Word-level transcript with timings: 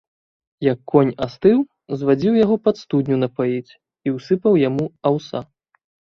Як 0.67 0.79
конь 0.91 1.11
астыў, 1.25 1.59
звадзіў 1.99 2.33
яго 2.43 2.55
пад 2.69 2.75
студню 2.85 3.19
напаіць 3.25 3.71
і 4.07 4.17
ўсыпаў 4.17 4.53
яму 4.67 4.91
аўса. 5.13 5.39